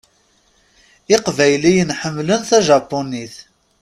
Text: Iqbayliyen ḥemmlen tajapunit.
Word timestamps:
Iqbayliyen 1.15 1.91
ḥemmlen 1.99 2.41
tajapunit. 2.49 3.35